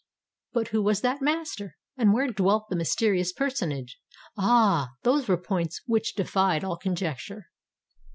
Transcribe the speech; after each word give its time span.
But 0.53 0.69
who 0.69 0.81
was 0.81 1.01
that 1.01 1.21
master?—and 1.21 2.11
where 2.11 2.25
dwelt 2.31 2.69
the 2.71 2.75
mysterious 2.75 3.31
personage? 3.31 3.99
Ah! 4.35 4.89
these 5.03 5.27
were 5.27 5.37
points 5.37 5.83
which 5.85 6.15
defied 6.15 6.63
all 6.63 6.75
conjecture. 6.75 7.49